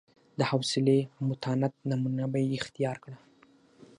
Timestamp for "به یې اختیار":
2.31-2.97